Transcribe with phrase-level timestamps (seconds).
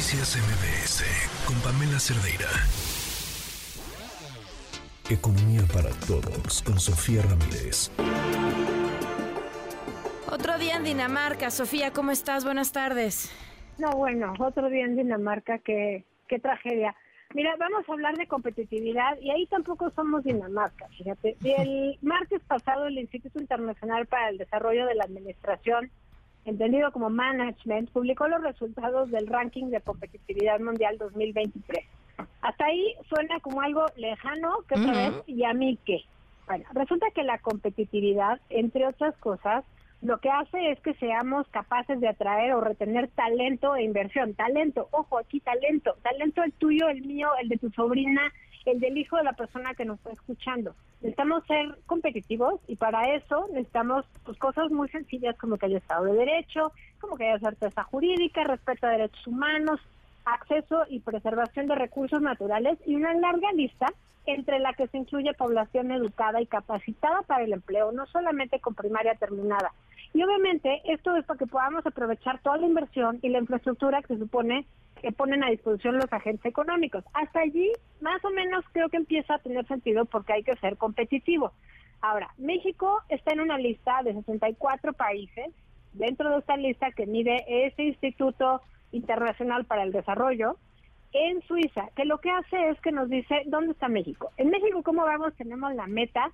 [0.00, 1.04] Noticias MBS
[1.46, 2.48] con Pamela Cerdeira.
[5.10, 7.90] Economía para todos con Sofía Ramírez.
[10.32, 11.50] Otro día en Dinamarca.
[11.50, 12.46] Sofía, ¿cómo estás?
[12.46, 13.30] Buenas tardes.
[13.76, 16.96] No, bueno, otro día en Dinamarca, qué, qué tragedia.
[17.34, 21.36] Mira, vamos a hablar de competitividad y ahí tampoco somos Dinamarca, fíjate.
[21.44, 25.90] El martes pasado el Instituto Internacional para el Desarrollo de la Administración,
[26.44, 31.84] entendido como Management, publicó los resultados del ranking de competitividad mundial 2023.
[32.42, 36.04] Hasta ahí suena como algo lejano, que otra vez, y a mí qué.
[36.46, 39.64] Bueno, resulta que la competitividad, entre otras cosas,
[40.02, 44.34] lo que hace es que seamos capaces de atraer o retener talento e inversión.
[44.34, 45.94] Talento, ojo, aquí talento.
[46.02, 48.32] Talento el tuyo, el mío, el de tu sobrina,
[48.66, 50.74] el del hijo de la persona que nos está escuchando.
[51.00, 56.04] Necesitamos ser competitivos y para eso necesitamos pues, cosas muy sencillas como que haya Estado
[56.04, 59.80] de Derecho, como que haya certeza jurídica, respeto a derechos humanos,
[60.24, 63.86] acceso y preservación de recursos naturales y una larga lista
[64.26, 68.74] entre la que se incluye población educada y capacitada para el empleo, no solamente con
[68.74, 69.72] primaria terminada.
[70.12, 74.14] Y obviamente esto es para que podamos aprovechar toda la inversión y la infraestructura que
[74.14, 74.66] se supone
[75.00, 77.04] que ponen a disposición los agentes económicos.
[77.12, 80.76] Hasta allí, más o menos, creo que empieza a tener sentido porque hay que ser
[80.76, 81.52] competitivo.
[82.00, 85.46] Ahora, México está en una lista de 64 países.
[85.92, 88.62] Dentro de esta lista que mide ese Instituto
[88.92, 90.56] Internacional para el Desarrollo,
[91.12, 94.30] en Suiza, que lo que hace es que nos dice dónde está México.
[94.36, 95.34] En México, ¿cómo vamos?
[95.34, 96.30] Tenemos la meta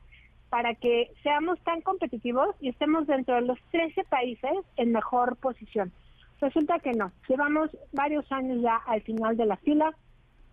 [0.50, 5.92] para que seamos tan competitivos y estemos dentro de los 13 países en mejor posición.
[6.40, 9.92] Resulta que no, llevamos varios años ya al final de la fila,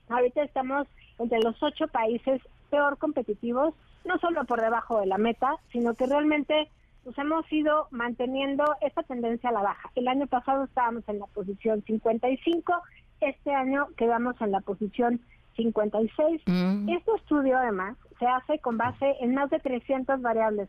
[0.10, 0.88] ahorita estamos
[1.20, 3.76] entre los ocho países peor competitivos,
[4.06, 6.70] no solo por debajo de la meta, sino que realmente
[7.06, 9.92] nos hemos ido manteniendo esta tendencia a la baja.
[9.96, 12.82] El año pasado estábamos en la posición 55
[13.24, 15.22] este año quedamos en la posición
[15.56, 16.42] 56.
[16.46, 16.90] Mm.
[16.90, 20.68] Este estudio, además, se hace con base en más de 300 variables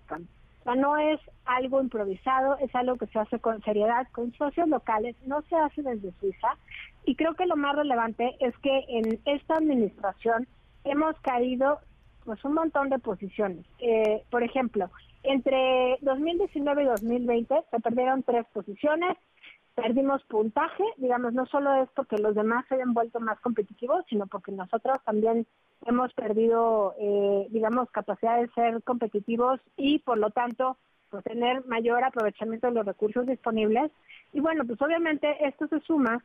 [0.65, 4.67] O sea, no es algo improvisado, es algo que se hace con seriedad, con socios
[4.67, 6.57] locales, no se hace desde Suiza.
[7.05, 10.49] Y creo que lo más relevante es que en esta administración
[10.85, 11.81] hemos caído
[12.25, 13.67] pues un montón de posiciones.
[13.79, 14.91] Eh, por ejemplo,
[15.23, 19.19] entre 2019 y 2020 se perdieron tres posiciones,
[19.75, 24.27] perdimos puntaje, digamos, no solo es porque los demás se hayan vuelto más competitivos, sino
[24.27, 25.47] porque nosotros también
[25.87, 30.77] hemos perdido, eh, digamos, capacidad de ser competitivos y por lo tanto
[31.11, 33.91] pues, tener mayor aprovechamiento de los recursos disponibles.
[34.33, 36.23] Y bueno, pues obviamente esto se suma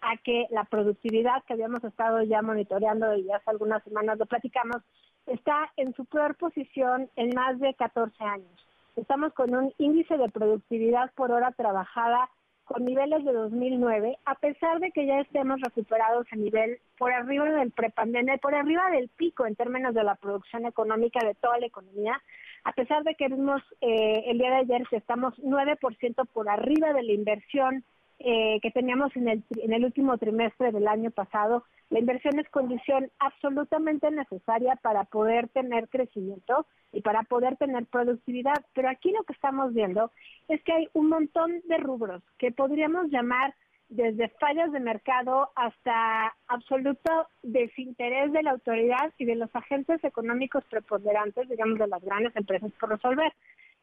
[0.00, 4.82] a que la productividad que habíamos estado ya monitoreando y hace algunas semanas lo platicamos,
[5.26, 8.66] está en su peor posición en más de 14 años.
[8.94, 12.30] Estamos con un índice de productividad por hora trabajada
[12.66, 17.44] con niveles de 2009, a pesar de que ya estemos recuperados a nivel por arriba
[17.44, 21.66] del prepandemia, por arriba del pico en términos de la producción económica de toda la
[21.66, 22.20] economía,
[22.64, 26.92] a pesar de que vimos eh, el día de ayer que estamos 9% por arriba
[26.92, 27.84] de la inversión
[28.18, 32.48] eh, que teníamos en el, en el último trimestre del año pasado, la inversión es
[32.48, 38.64] condición absolutamente necesaria para poder tener crecimiento y para poder tener productividad.
[38.74, 40.10] Pero aquí lo que estamos viendo
[40.48, 43.54] es que hay un montón de rubros que podríamos llamar
[43.88, 50.64] desde fallas de mercado hasta absoluto desinterés de la autoridad y de los agentes económicos
[50.64, 53.32] preponderantes, digamos, de las grandes empresas por resolver.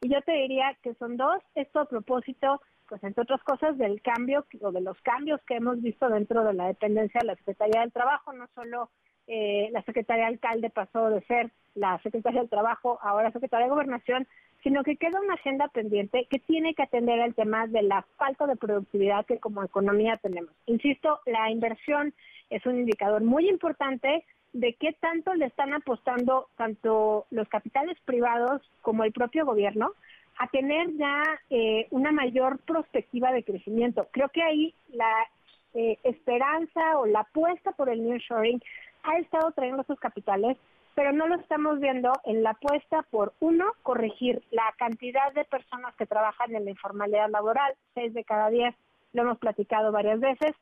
[0.01, 4.01] Y yo te diría que son dos, esto a propósito pues entre otras cosas del
[4.01, 7.81] cambio o de los cambios que hemos visto dentro de la dependencia de la Secretaría
[7.81, 8.89] del Trabajo, no solo
[9.27, 14.27] eh, la Secretaría Alcalde pasó de ser la Secretaría del Trabajo, ahora Secretaría de Gobernación,
[14.63, 18.47] sino que queda una agenda pendiente que tiene que atender el tema de la falta
[18.47, 20.51] de productividad que como economía tenemos.
[20.65, 22.13] Insisto, la inversión
[22.49, 28.61] es un indicador muy importante de qué tanto le están apostando tanto los capitales privados
[28.81, 29.93] como el propio gobierno
[30.37, 34.07] a tener ya eh, una mayor perspectiva de crecimiento.
[34.11, 35.27] Creo que ahí la
[35.73, 38.61] eh, esperanza o la apuesta por el nearshoring
[39.03, 40.57] ha estado trayendo esos capitales,
[40.95, 45.95] pero no lo estamos viendo en la apuesta por, uno, corregir la cantidad de personas
[45.95, 48.75] que trabajan en la informalidad laboral, seis de cada diez,
[49.13, 50.55] lo hemos platicado varias veces.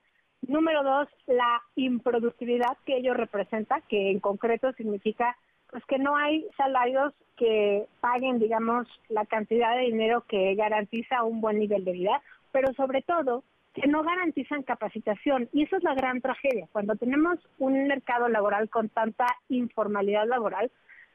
[0.48, 5.38] Número dos, la improductividad que ello representa, que en concreto significa
[5.71, 11.41] pues que no hay salarios que paguen, digamos, la cantidad de dinero que garantiza un
[11.41, 12.21] buen nivel de vida,
[12.51, 15.50] pero sobre todo que no garantizan capacitación.
[15.53, 16.68] Y eso es la gran tragedia.
[16.73, 20.69] Cuando tenemos un mercado laboral con tanta informalidad laboral,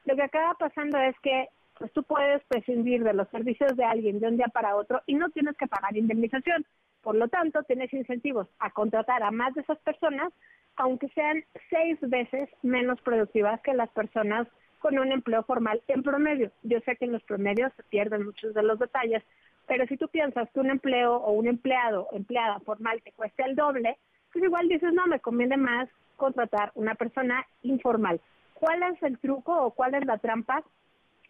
[0.05, 4.19] lo que acaba pasando es que pues tú puedes prescindir de los servicios de alguien
[4.19, 6.65] de un día para otro y no tienes que pagar indemnización
[7.07, 10.33] Por lo tanto, tienes incentivos a contratar a más de esas personas,
[10.75, 14.45] aunque sean seis veces menos productivas que las personas
[14.79, 16.51] con un empleo formal en promedio.
[16.63, 19.23] Yo sé que en los promedios se pierden muchos de los detalles,
[19.67, 23.55] pero si tú piensas que un empleo o un empleado empleada formal te cuesta el
[23.55, 23.97] doble,
[24.33, 25.87] pues igual dices, no, me conviene más
[26.17, 28.19] contratar una persona informal.
[28.55, 30.61] ¿Cuál es el truco o cuál es la trampa?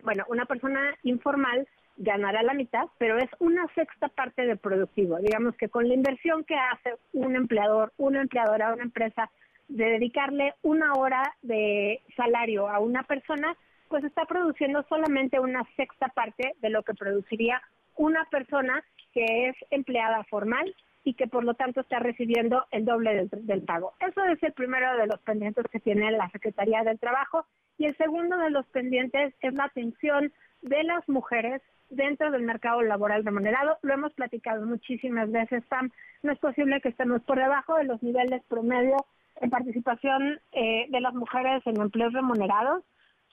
[0.01, 1.67] Bueno, una persona informal
[1.97, 5.17] ganará la mitad, pero es una sexta parte de productivo.
[5.17, 9.29] Digamos que con la inversión que hace un empleador, una empleadora, una empresa,
[9.67, 13.55] de dedicarle una hora de salario a una persona,
[13.89, 17.61] pues está produciendo solamente una sexta parte de lo que produciría
[17.95, 18.83] una persona
[19.13, 20.73] que es empleada formal
[21.03, 23.93] y que por lo tanto está recibiendo el doble del, pago.
[23.99, 27.45] Eso es el primero de los pendientes que tiene la Secretaría del Trabajo
[27.77, 30.31] y el segundo de los pendientes es la atención
[30.61, 33.77] de las mujeres dentro del mercado laboral remunerado.
[33.81, 35.91] Lo hemos platicado muchísimas veces, Sam.
[36.23, 38.97] No es posible que estemos por debajo de los niveles promedio
[39.39, 42.83] en participación eh, de las mujeres en empleos remunerados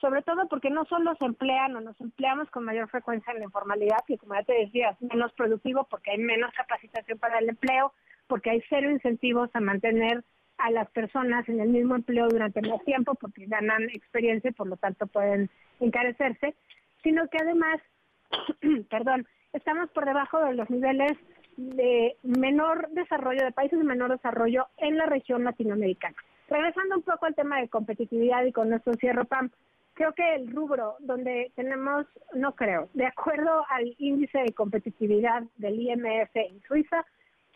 [0.01, 3.45] sobre todo porque no solo se emplean o nos empleamos con mayor frecuencia en la
[3.45, 7.49] informalidad, que como ya te decía, es menos productivo porque hay menos capacitación para el
[7.49, 7.93] empleo,
[8.27, 10.23] porque hay cero incentivos a mantener
[10.57, 14.67] a las personas en el mismo empleo durante más tiempo porque ganan experiencia y por
[14.67, 15.49] lo tanto pueden
[15.79, 16.55] encarecerse,
[17.03, 17.81] sino que además,
[18.89, 21.17] perdón, estamos por debajo de los niveles
[21.57, 26.15] de menor desarrollo, de países de menor desarrollo en la región latinoamericana.
[26.49, 29.49] Regresando un poco al tema de competitividad y con nuestro cierre PAM,
[29.93, 35.79] creo que el rubro donde tenemos, no creo, de acuerdo al índice de competitividad del
[35.79, 37.05] IMF en Suiza,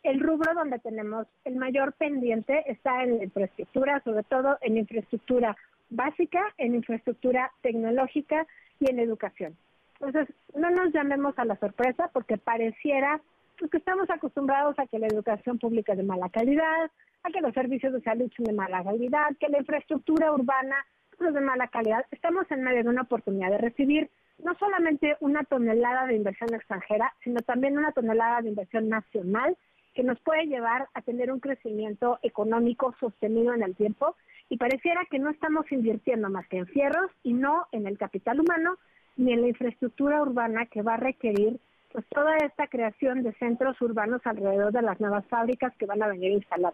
[0.04, 5.56] el rubro donde tenemos el mayor pendiente está en la infraestructura, sobre todo en infraestructura
[5.90, 8.46] básica, en infraestructura tecnológica
[8.80, 9.56] y en educación.
[10.00, 13.22] Entonces, no nos llamemos a la sorpresa porque pareciera
[13.58, 16.90] pues, que estamos acostumbrados a que la educación pública es de mala calidad,
[17.24, 20.86] a que los servicios de salud son de mala calidad, que la infraestructura urbana
[21.20, 24.10] de mala calidad, estamos en medio de una oportunidad de recibir
[24.44, 29.58] no solamente una tonelada de inversión extranjera, sino también una tonelada de inversión nacional
[30.00, 34.16] que nos puede llevar a tener un crecimiento económico sostenido en el tiempo
[34.48, 38.40] y pareciera que no estamos invirtiendo más que en fierros y no en el capital
[38.40, 38.78] humano
[39.18, 41.60] ni en la infraestructura urbana que va a requerir
[41.92, 46.08] pues toda esta creación de centros urbanos alrededor de las nuevas fábricas que van a
[46.08, 46.74] venir a instalar.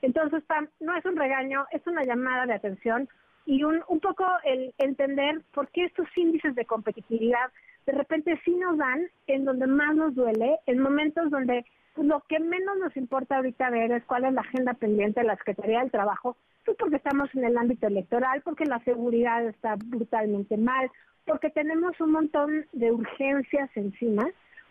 [0.00, 0.44] Entonces,
[0.78, 3.08] no es un regaño, es una llamada de atención
[3.46, 7.50] y un, un poco el entender por qué estos índices de competitividad
[7.86, 11.64] de repente sí nos dan en donde más nos duele, en momentos donde
[11.96, 15.36] lo que menos nos importa ahorita ver es cuál es la agenda pendiente de la
[15.36, 20.56] Secretaría del Trabajo, pues porque estamos en el ámbito electoral, porque la seguridad está brutalmente
[20.56, 20.90] mal,
[21.26, 24.28] porque tenemos un montón de urgencias encima,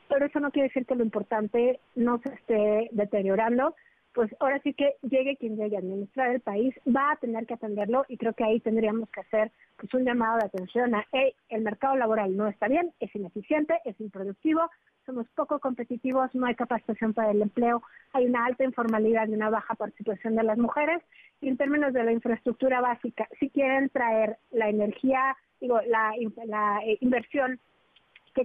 [0.08, 3.76] pero eso no quiere decir que lo importante no se esté deteriorando
[4.14, 7.54] pues ahora sí que llegue quien llegue a administrar el país, va a tener que
[7.54, 11.34] atenderlo y creo que ahí tendríamos que hacer pues un llamado de atención a, hey,
[11.50, 14.70] el mercado laboral no está bien, es ineficiente, es improductivo,
[15.06, 17.82] somos poco competitivos, no hay capacitación para el empleo,
[18.14, 21.02] hay una alta informalidad y una baja participación de las mujeres
[21.42, 26.14] y en términos de la infraestructura básica, si quieren traer la energía, digo, la,
[26.86, 27.60] eh, inversión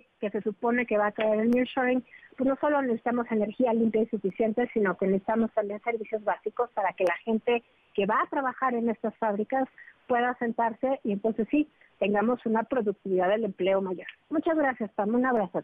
[0.01, 2.05] que, que, se supone que va a traer el nearshoring,
[2.37, 6.93] pues no solo necesitamos energía limpia y suficiente, sino que necesitamos también servicios básicos para
[6.93, 7.63] que la gente
[7.95, 9.69] que va a trabajar en estas fábricas
[10.07, 14.07] pueda sentarse y entonces sí, tengamos una productividad del empleo mayor.
[14.31, 15.15] Muchas gracias, Pam.
[15.15, 15.63] Un abrazo.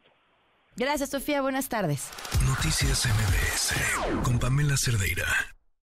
[0.77, 1.43] Gracias, Sofía.
[1.43, 2.11] Buenas tardes.
[2.47, 5.27] Noticias MBS con Pamela Cerdeira.